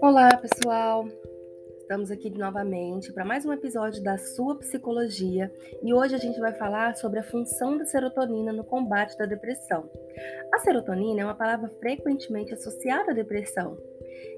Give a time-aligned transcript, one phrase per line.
[0.00, 1.06] Olá, pessoal!
[1.78, 6.52] Estamos aqui novamente para mais um episódio da Sua Psicologia e hoje a gente vai
[6.54, 9.88] falar sobre a função da serotonina no combate da depressão.
[10.52, 13.78] A serotonina é uma palavra frequentemente associada à depressão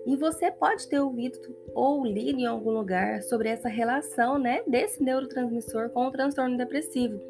[0.07, 1.39] e você pode ter ouvido
[1.75, 7.21] ou lido em algum lugar sobre essa relação né, desse neurotransmissor com o transtorno depressivo.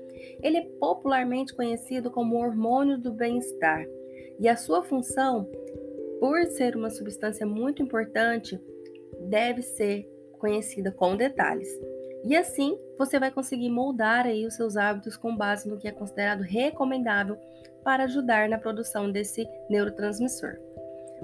[0.43, 3.87] Ele é popularmente conhecido como hormônio do bem-estar
[4.39, 5.49] e a sua função
[6.21, 8.61] por ser uma substância muito importante,
[9.29, 10.07] deve ser
[10.39, 11.69] conhecida com detalhes.
[12.25, 15.93] E assim, você vai conseguir moldar aí os seus hábitos com base no que é
[15.93, 17.39] considerado recomendável
[17.85, 20.57] para ajudar na produção desse neurotransmissor.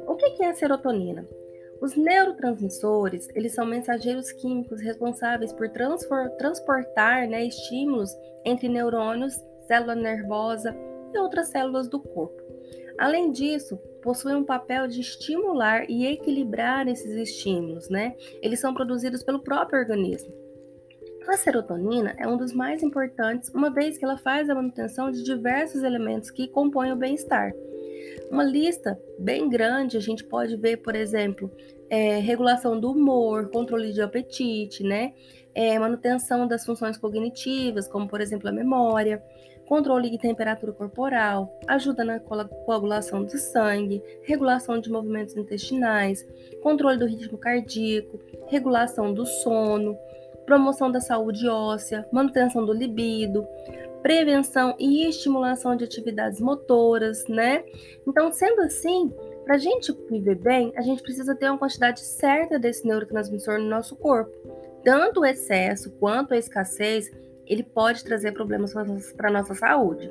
[0.06, 1.26] O que é a serotonina?
[1.82, 5.68] Os neurotransmissores, eles são mensageiros químicos responsáveis por
[6.38, 9.34] transportar né, estímulos entre neurônios,
[9.66, 10.72] célula nervosa
[11.12, 12.40] e outras células do corpo.
[12.96, 18.14] Além disso, possuem um papel de estimular e equilibrar esses estímulos, né?
[18.40, 20.32] Eles são produzidos pelo próprio organismo.
[21.26, 25.24] A serotonina é um dos mais importantes, uma vez que ela faz a manutenção de
[25.24, 27.52] diversos elementos que compõem o bem-estar.
[28.30, 31.50] Uma lista bem grande, a gente pode ver, por exemplo,
[31.90, 35.12] é, regulação do humor, controle de apetite, né?
[35.54, 39.22] É, manutenção das funções cognitivas, como por exemplo a memória,
[39.66, 46.26] controle de temperatura corporal, ajuda na coagulação do sangue, regulação de movimentos intestinais,
[46.62, 49.96] controle do ritmo cardíaco, regulação do sono,
[50.44, 53.46] promoção da saúde óssea, manutenção do libido,
[54.02, 57.64] prevenção e estimulação de atividades motoras, né?
[58.06, 59.12] Então, sendo assim,
[59.44, 63.68] para a gente viver bem, a gente precisa ter uma quantidade certa desse neurotransmissor no
[63.68, 64.32] nosso corpo.
[64.84, 67.10] Tanto o excesso quanto a escassez
[67.46, 68.72] ele pode trazer problemas
[69.16, 70.10] para a nossa saúde.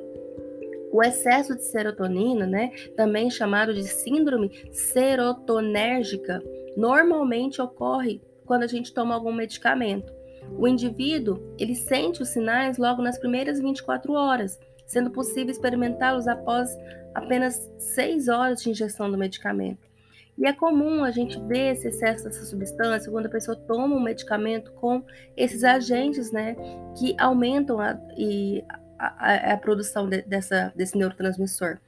[0.92, 6.42] O excesso de serotonina, né, também chamado de síndrome serotonérgica,
[6.76, 10.12] normalmente ocorre quando a gente toma algum medicamento.
[10.58, 16.70] O indivíduo, ele sente os sinais logo nas primeiras 24 horas, sendo possível experimentá-los após
[17.14, 19.90] apenas 6 horas de injeção do medicamento.
[20.36, 24.02] E é comum a gente ver esse excesso dessa substância quando a pessoa toma um
[24.02, 25.04] medicamento com
[25.36, 26.56] esses agentes, né,
[26.98, 28.64] que aumentam a, e
[28.98, 31.78] a, a, produção de, dessa, desse neurotransmissor.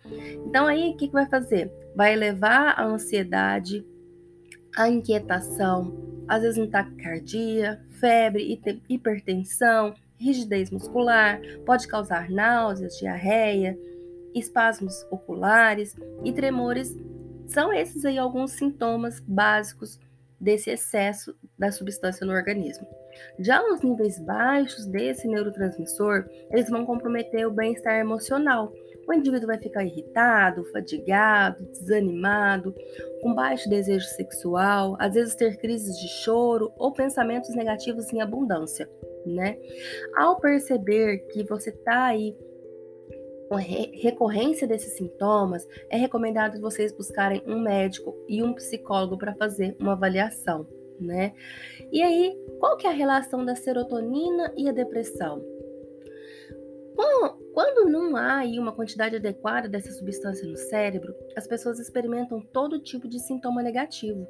[0.46, 1.72] Então, aí, o que, que vai fazer?
[1.94, 3.84] Vai elevar a ansiedade,
[4.76, 5.94] a inquietação,
[6.28, 13.78] às vezes um taquicardia, febre, hipertensão, rigidez muscular, pode causar náuseas, diarreia,
[14.34, 16.96] espasmos oculares e tremores
[17.46, 20.00] são esses aí alguns sintomas básicos
[20.40, 22.86] desse excesso da substância no organismo.
[23.38, 28.72] Já os níveis baixos desse neurotransmissor, eles vão comprometer o bem-estar emocional.
[29.06, 32.74] O indivíduo vai ficar irritado, fadigado, desanimado,
[33.22, 38.88] com baixo desejo sexual, às vezes ter crises de choro ou pensamentos negativos em abundância,
[39.26, 39.58] né?
[40.16, 42.36] Ao perceber que você está aí
[43.48, 49.76] com recorrência desses sintomas, é recomendado vocês buscarem um médico e um psicólogo para fazer
[49.78, 50.66] uma avaliação,
[50.98, 51.32] né?
[51.92, 55.42] E aí, qual que é a relação da serotonina e a depressão?
[56.96, 62.82] Bom, quando não há uma quantidade adequada dessa substância no cérebro, as pessoas experimentam todo
[62.82, 64.26] tipo de sintoma negativo,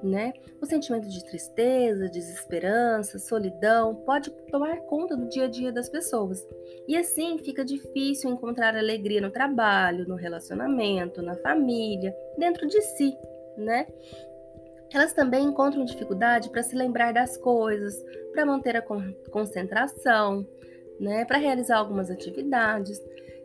[0.00, 0.32] né?
[0.62, 6.46] O sentimento de tristeza, desesperança, solidão pode tomar conta do dia a dia das pessoas.
[6.86, 13.12] E assim fica difícil encontrar alegria no trabalho, no relacionamento, na família, dentro de si,
[13.56, 13.88] né?
[14.94, 17.94] Elas também encontram dificuldade para se lembrar das coisas,
[18.32, 18.82] para manter a
[19.30, 20.46] concentração,
[21.00, 23.00] né, para realizar algumas atividades.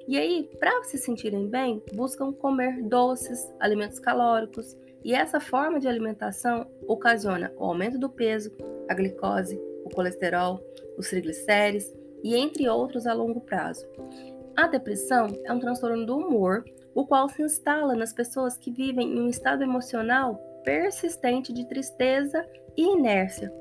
[0.07, 5.87] E aí, para se sentirem bem, buscam comer doces, alimentos calóricos, e essa forma de
[5.87, 8.51] alimentação ocasiona o aumento do peso,
[8.89, 10.59] a glicose, o colesterol,
[10.97, 11.93] os triglicérides
[12.23, 13.85] e entre outros a longo prazo.
[14.55, 16.63] A depressão é um transtorno do humor,
[16.93, 22.45] o qual se instala nas pessoas que vivem em um estado emocional persistente de tristeza
[22.77, 23.51] e inércia.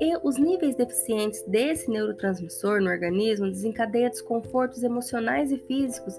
[0.00, 6.16] E os níveis deficientes desse neurotransmissor no organismo desencadeiam desconfortos emocionais e físicos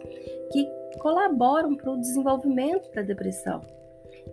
[0.52, 0.68] que
[1.00, 3.62] colaboram para o desenvolvimento da depressão.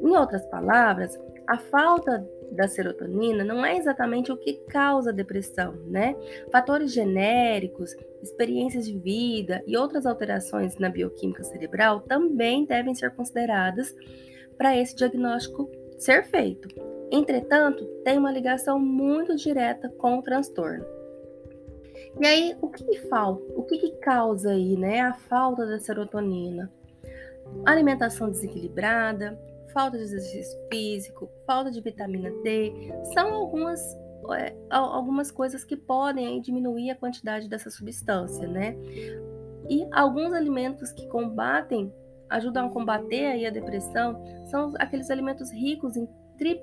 [0.01, 6.15] Em outras palavras, a falta da serotonina não é exatamente o que causa depressão, né?
[6.51, 13.95] Fatores genéricos, experiências de vida e outras alterações na bioquímica cerebral também devem ser consideradas
[14.57, 16.92] para esse diagnóstico ser feito.
[17.13, 20.85] Entretanto, tem uma ligação muito direta com o transtorno.
[22.19, 23.43] E aí, o que, que falta?
[23.55, 26.73] O que, que causa aí, né, a falta da serotonina?
[27.65, 29.39] alimentação desequilibrada,
[29.73, 32.73] falta de exercício físico, falta de vitamina D,
[33.15, 33.81] são algumas,
[34.37, 38.77] é, algumas coisas que podem aí, diminuir a quantidade dessa substância, né?
[39.69, 41.93] E alguns alimentos que combatem,
[42.29, 46.63] ajudam a combater aí a depressão, são aqueles alimentos ricos em trip,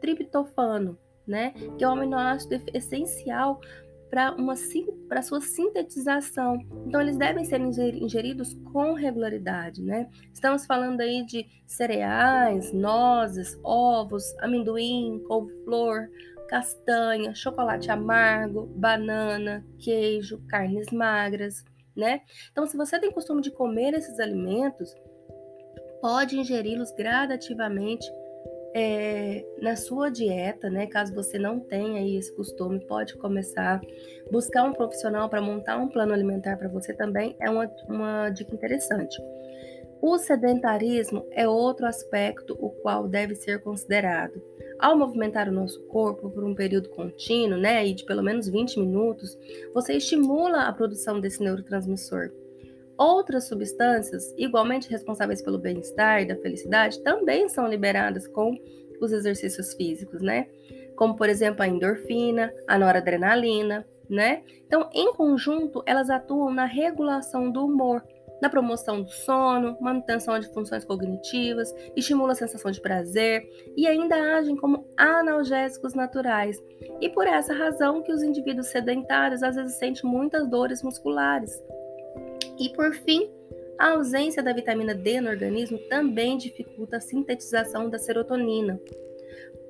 [0.00, 1.52] triptofano, né?
[1.76, 3.60] Que é um aminoácido essencial
[4.10, 4.54] para uma
[5.08, 6.58] para sua sintetização.
[6.86, 10.08] Então eles devem ser ingeridos com regularidade, né?
[10.34, 16.08] Estamos falando aí de cereais, nozes, ovos, amendoim, couve-flor,
[16.48, 21.64] castanha, chocolate amargo, banana, queijo, carnes magras,
[21.96, 22.20] né?
[22.50, 24.92] Então se você tem costume de comer esses alimentos,
[26.00, 28.10] pode ingeri-los gradativamente
[28.74, 30.86] é, na sua dieta, né?
[30.86, 33.80] Caso você não tenha esse costume, pode começar
[34.30, 38.54] buscar um profissional para montar um plano alimentar para você também é uma, uma dica
[38.54, 39.20] interessante.
[40.00, 44.40] O sedentarismo é outro aspecto o qual deve ser considerado.
[44.78, 48.80] Ao movimentar o nosso corpo por um período contínuo, né, e de pelo menos 20
[48.80, 49.36] minutos,
[49.74, 52.30] você estimula a produção desse neurotransmissor.
[53.00, 58.54] Outras substâncias, igualmente responsáveis pelo bem-estar e da felicidade, também são liberadas com
[59.00, 60.46] os exercícios físicos, né?
[60.96, 64.42] Como, por exemplo, a endorfina, a noradrenalina, né?
[64.66, 68.04] Então, em conjunto, elas atuam na regulação do humor,
[68.42, 73.48] na promoção do sono, manutenção de funções cognitivas, estimula a sensação de prazer
[73.78, 76.62] e ainda agem como analgésicos naturais.
[77.00, 81.50] E por essa razão que os indivíduos sedentários às vezes sentem muitas dores musculares.
[82.60, 83.30] E por fim,
[83.78, 88.78] a ausência da vitamina D no organismo também dificulta a sintetização da serotonina.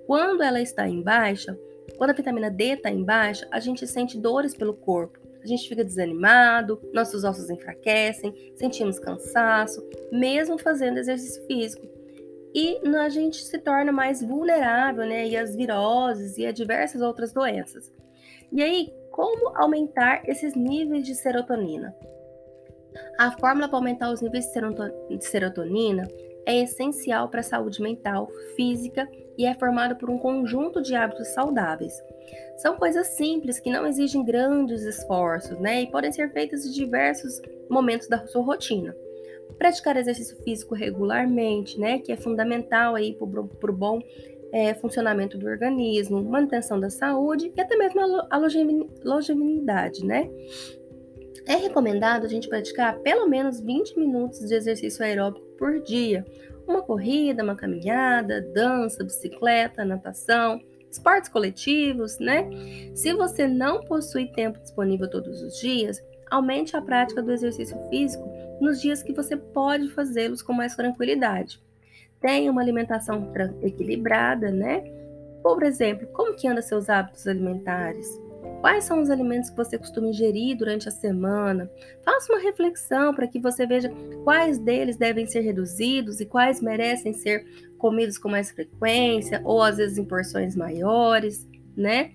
[0.09, 1.57] Quando ela está em baixa,
[1.97, 5.21] quando a vitamina D está em baixa, a gente sente dores pelo corpo.
[5.41, 11.87] A gente fica desanimado, nossos ossos enfraquecem, sentimos cansaço, mesmo fazendo exercício físico.
[12.53, 15.29] E a gente se torna mais vulnerável, né?
[15.29, 17.93] E às viroses e a diversas outras doenças.
[18.51, 21.95] E aí, como aumentar esses níveis de serotonina?
[23.19, 24.47] A fórmula para aumentar os níveis
[25.09, 26.09] de serotonina
[26.47, 31.29] é essencial para a saúde mental, física e é formada por um conjunto de hábitos
[31.29, 31.93] saudáveis.
[32.59, 35.83] São coisas simples que não exigem grandes esforços, né?
[35.83, 38.95] E podem ser feitas em diversos momentos da sua rotina.
[39.57, 41.99] Praticar exercício físico regularmente, né?
[41.99, 44.01] Que é fundamental aí para o bom
[44.53, 48.39] é, funcionamento do organismo, manutenção da saúde e até mesmo a
[49.05, 50.29] longevidade, né?
[51.51, 56.25] É recomendado a gente praticar pelo menos 20 minutos de exercício aeróbico por dia.
[56.65, 62.49] Uma corrida, uma caminhada, dança, bicicleta, natação, esportes coletivos, né?
[62.95, 66.01] Se você não possui tempo disponível todos os dias,
[66.31, 68.31] aumente a prática do exercício físico
[68.61, 71.61] nos dias que você pode fazê-los com mais tranquilidade.
[72.21, 73.29] Tenha uma alimentação
[73.61, 74.85] equilibrada, né?
[75.43, 78.30] Por exemplo, como que anda seus hábitos alimentares?
[78.61, 81.71] Quais são os alimentos que você costuma ingerir durante a semana?
[82.05, 83.91] Faça uma reflexão para que você veja
[84.23, 87.47] quais deles devem ser reduzidos e quais merecem ser
[87.79, 92.13] comidos com mais frequência ou às vezes em porções maiores, né?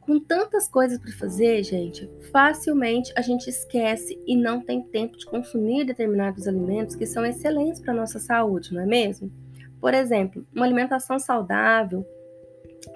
[0.00, 5.26] Com tantas coisas para fazer, gente, facilmente a gente esquece e não tem tempo de
[5.26, 9.32] consumir determinados alimentos que são excelentes para nossa saúde, não é mesmo?
[9.80, 12.06] Por exemplo, uma alimentação saudável,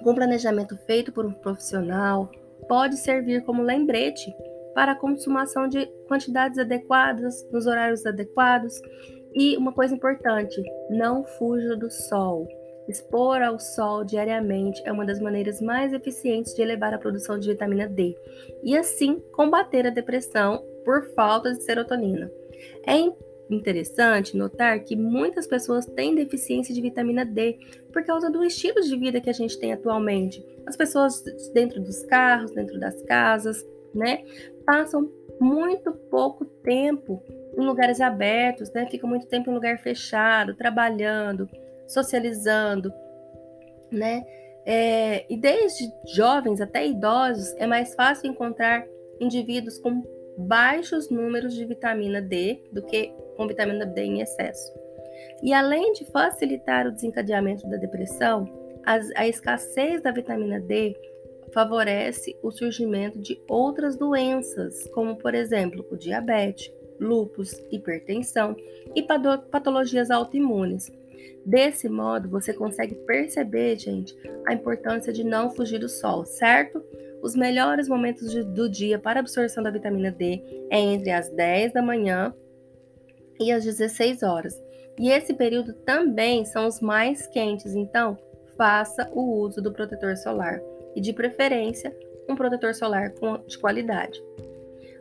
[0.03, 2.31] com planejamento feito por um profissional,
[2.69, 4.35] pode servir como lembrete
[4.75, 8.81] para a consumação de quantidades adequadas, nos horários adequados.
[9.35, 12.49] E uma coisa importante, não fuja do sol.
[12.89, 17.49] Expor ao sol diariamente é uma das maneiras mais eficientes de elevar a produção de
[17.49, 18.17] vitamina D
[18.65, 22.31] e assim combater a depressão por falta de serotonina.
[22.85, 22.97] É
[23.51, 27.59] interessante notar que muitas pessoas têm deficiência de vitamina D
[27.93, 30.45] por causa do estilo de vida que a gente tem atualmente.
[30.67, 34.25] As pessoas dentro dos carros, dentro das casas, né,
[34.65, 37.23] passam muito pouco tempo
[37.57, 38.87] em lugares abertos, né?
[38.87, 41.49] Ficam muito tempo em lugar fechado, trabalhando,
[41.89, 42.93] socializando,
[43.91, 44.25] né?
[44.65, 48.87] É, e desde jovens até idosos é mais fácil encontrar
[49.19, 50.03] indivíduos com
[50.47, 54.73] baixos números de vitamina D do que com vitamina D em excesso.
[55.43, 58.49] E além de facilitar o desencadeamento da depressão,
[59.15, 60.97] a escassez da vitamina D
[61.53, 68.57] favorece o surgimento de outras doenças, como por exemplo o diabetes, lúpus, hipertensão
[68.95, 70.91] e patologias autoimunes.
[71.45, 74.15] Desse modo, você consegue perceber, gente,
[74.47, 76.85] a importância de não fugir do sol, certo?
[77.23, 81.83] Os melhores momentos do dia para absorção da vitamina D é entre as 10 da
[81.83, 82.35] manhã
[83.39, 84.61] e às 16 horas.
[84.99, 88.19] E esse período também são os mais quentes, então
[88.57, 90.61] faça o uso do protetor solar
[90.95, 91.95] e, de preferência,
[92.29, 93.13] um protetor solar
[93.47, 94.23] de qualidade.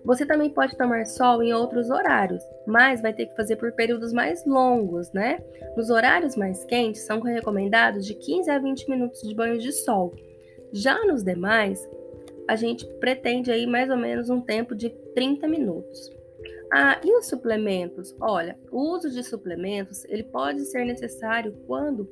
[0.06, 4.14] Você também pode tomar sol em outros horários, mas vai ter que fazer por períodos
[4.14, 5.40] mais longos, né?
[5.76, 10.14] Nos horários mais quentes, são recomendados de 15 a 20 minutos de banho de sol.
[10.72, 11.88] Já nos demais,
[12.50, 16.12] a gente pretende aí mais ou menos um tempo de 30 minutos.
[16.72, 18.16] Ah, e os suplementos?
[18.20, 22.10] Olha, o uso de suplementos ele pode ser necessário quando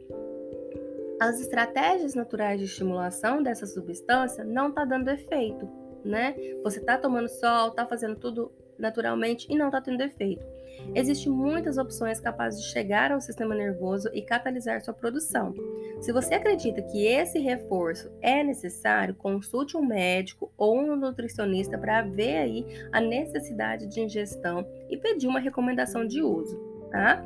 [1.20, 5.68] as estratégias naturais de estimulação dessa substância não está dando efeito
[6.08, 6.36] né?
[6.64, 10.46] Você tá tomando sol, tá fazendo tudo naturalmente e não tá tendo efeito.
[10.94, 15.54] Existem muitas opções capazes de chegar ao sistema nervoso e catalisar sua produção.
[16.02, 22.04] Se você acredita que esse reforço é necessário, consulte um médico ou um nutricionista para
[22.04, 26.58] ver aí a necessidade de ingestão e pedir uma recomendação de uso,
[26.92, 27.24] tá?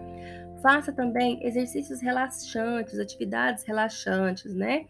[0.62, 4.86] Faça também exercícios relaxantes, atividades relaxantes, né?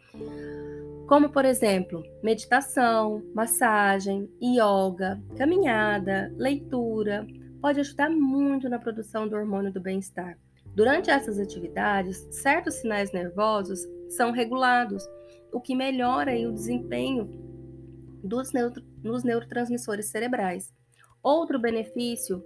[1.11, 7.27] Como por exemplo, meditação, massagem, yoga, caminhada, leitura,
[7.59, 10.39] pode ajudar muito na produção do hormônio do bem-estar.
[10.67, 15.05] Durante essas atividades, certos sinais nervosos são regulados,
[15.51, 17.29] o que melhora o desempenho
[18.23, 20.73] dos, neuro, nos neurotransmissores cerebrais.
[21.21, 22.41] Outro benefício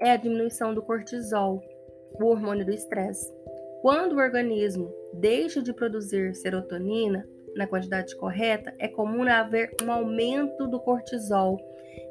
[0.00, 1.60] é a diminuição do cortisol,
[2.20, 3.28] o hormônio do estresse.
[3.82, 10.66] Quando o organismo deixa de produzir serotonina, na quantidade correta, é comum haver um aumento
[10.66, 11.58] do cortisol.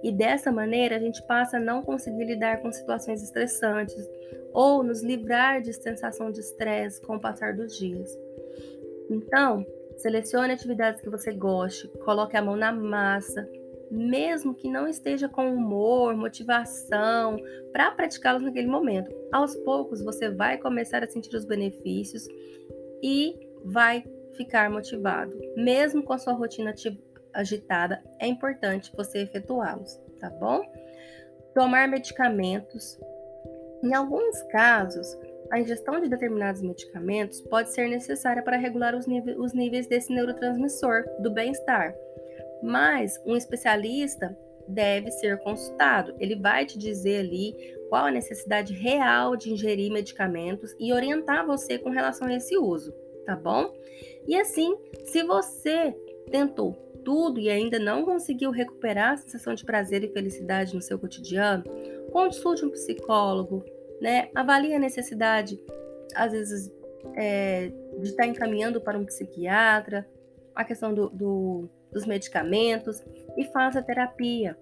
[0.04, 4.08] E dessa maneira a gente passa a não conseguir lidar com situações estressantes
[4.54, 8.10] ou nos livrar de sensação de estresse com o passar dos dias.
[9.10, 9.66] Então,
[9.98, 13.48] selecione atividades que você goste, coloque a mão na massa,
[13.90, 17.38] mesmo que não esteja com humor, motivação
[17.72, 19.14] para praticá-los naquele momento.
[19.32, 22.28] Aos poucos você vai começar a sentir os benefícios
[23.02, 24.04] e vai
[24.38, 25.38] ficar motivado.
[25.56, 26.74] Mesmo com a sua rotina
[27.34, 30.62] agitada, é importante você efetuá-los, tá bom?
[31.54, 33.00] Tomar medicamentos.
[33.84, 35.18] Em alguns casos,
[35.52, 39.06] a ingestão de determinados medicamentos pode ser necessária para regular os,
[39.38, 41.96] os níveis desse neurotransmissor do bem-estar.
[42.62, 46.16] Mas um especialista deve ser consultado.
[46.20, 47.56] Ele vai te dizer ali
[47.90, 52.94] qual a necessidade real de ingerir medicamentos e orientar você com relação a esse uso,
[53.26, 53.74] tá bom?
[54.28, 55.96] E assim, se você
[56.30, 56.74] tentou
[57.06, 61.64] tudo e ainda não conseguiu recuperar a sensação de prazer e felicidade no seu cotidiano,
[62.12, 63.64] consulte um psicólogo,
[64.02, 64.30] né?
[64.36, 65.58] Avalie a necessidade,
[66.14, 66.70] às vezes,
[67.16, 70.06] é, de estar encaminhando para um psiquiatra,
[70.54, 73.02] a questão do, do, dos medicamentos
[73.38, 74.58] e faça terapia.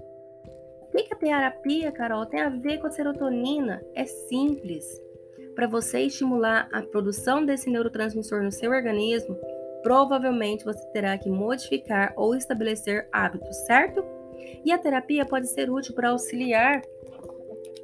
[0.93, 3.84] O que a terapia, Carol, tem a ver com a serotonina?
[3.95, 4.86] É simples.
[5.55, 9.38] Para você estimular a produção desse neurotransmissor no seu organismo,
[9.85, 14.03] provavelmente você terá que modificar ou estabelecer hábitos, certo?
[14.65, 16.81] E a terapia pode ser útil para auxiliar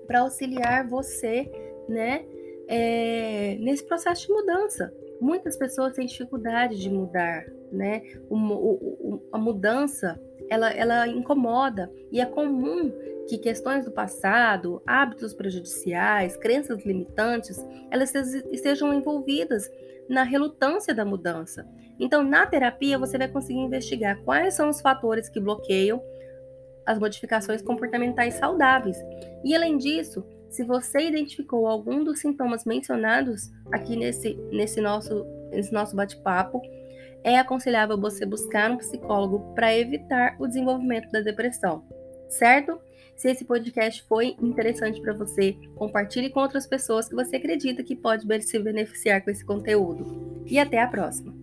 [0.08, 1.50] para auxiliar você,
[1.88, 2.26] né,
[2.68, 4.92] é, nesse processo de mudança.
[5.22, 8.02] Muitas pessoas têm dificuldade de mudar, né?
[8.28, 12.92] O, o, o, a mudança ela, ela incomoda e é comum
[13.30, 18.12] que questões do passado, hábitos prejudiciais, crenças limitantes, elas
[18.52, 19.72] estejam envolvidas
[20.10, 21.66] na relutância da mudança.
[22.00, 26.02] Então, na terapia, você vai conseguir investigar quais são os fatores que bloqueiam
[26.86, 28.98] as modificações comportamentais saudáveis.
[29.44, 35.72] E além disso, se você identificou algum dos sintomas mencionados aqui nesse, nesse nosso, nesse
[35.72, 36.62] nosso bate-papo,
[37.24, 41.84] é aconselhável você buscar um psicólogo para evitar o desenvolvimento da depressão,
[42.28, 42.80] certo?
[43.16, 47.96] Se esse podcast foi interessante para você, compartilhe com outras pessoas que você acredita que
[47.96, 50.44] pode se beneficiar com esse conteúdo.
[50.48, 51.41] E até a próxima!